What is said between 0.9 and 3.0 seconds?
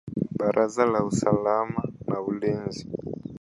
usalama na ulinzi